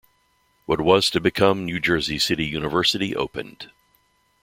What 0.65 0.81
was 0.81 1.11
to 1.11 1.19
become 1.19 1.63
New 1.63 1.79
Jersey 1.79 2.17
City 2.17 2.43
University 2.43 3.15
opened. 3.15 3.69